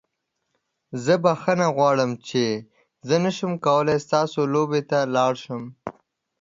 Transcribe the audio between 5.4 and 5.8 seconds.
شم.